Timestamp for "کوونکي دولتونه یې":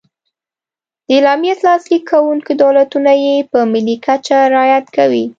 2.11-3.35